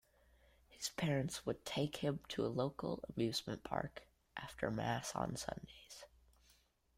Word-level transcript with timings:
His 0.67 0.89
parents 0.89 1.45
would 1.45 1.63
take 1.63 1.97
him 1.97 2.21
to 2.29 2.43
a 2.43 2.47
local 2.49 3.03
amusement 3.15 3.63
park 3.63 4.01
after 4.35 4.71
Mass 4.71 5.13
on 5.13 5.35
Sundays. 5.35 6.05